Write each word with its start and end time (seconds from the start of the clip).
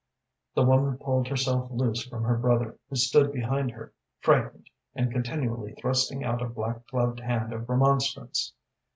The 0.55 0.63
woman 0.63 0.97
pulled 0.97 1.27
herself 1.27 1.69
loose 1.69 2.07
from 2.07 2.23
her 2.23 2.35
brother, 2.35 2.75
who 2.89 2.95
stood 2.95 3.31
behind 3.31 3.69
her, 3.73 3.93
frightened, 4.19 4.67
and 4.95 5.11
continually 5.11 5.75
thrusting 5.75 6.23
out 6.23 6.41
a 6.41 6.47
black 6.49 6.87
gloved 6.87 7.19
hand 7.19 7.53
of 7.53 7.69
remonstrance. 7.69 8.51